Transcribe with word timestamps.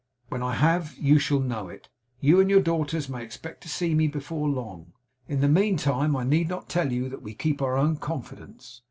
When 0.29 0.41
I 0.41 0.55
have, 0.55 0.97
you 0.97 1.19
shall 1.19 1.41
know 1.41 1.67
it. 1.69 1.87
You 2.21 2.39
and 2.39 2.49
your 2.49 2.59
daughters 2.59 3.07
may 3.07 3.21
expect 3.23 3.61
to 3.61 3.69
see 3.69 3.93
me 3.93 4.07
before 4.07 4.49
long; 4.49 4.93
in 5.27 5.41
the 5.41 5.47
meantime 5.47 6.15
I 6.15 6.23
need 6.23 6.49
not 6.49 6.67
tell 6.67 6.91
you 6.91 7.07
that 7.09 7.21
we 7.21 7.35
keep 7.35 7.61
our 7.61 7.77
own 7.77 7.97
confidence. 7.97 8.79